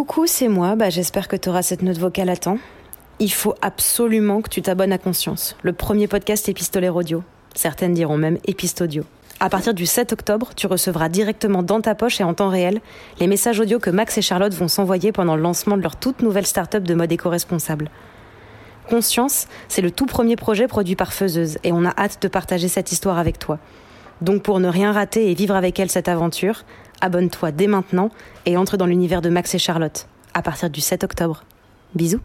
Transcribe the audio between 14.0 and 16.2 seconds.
et Charlotte vont s'envoyer pendant le lancement de leur